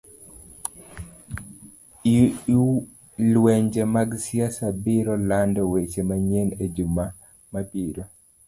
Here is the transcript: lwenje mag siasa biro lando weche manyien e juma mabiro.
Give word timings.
lwenje 3.33 3.83
mag 3.95 4.09
siasa 4.23 4.65
biro 4.83 5.13
lando 5.29 5.61
weche 5.71 6.01
manyien 6.09 6.49
e 6.63 6.65
juma 6.75 7.05
mabiro. 7.53 8.03